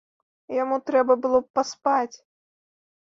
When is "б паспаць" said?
1.45-2.15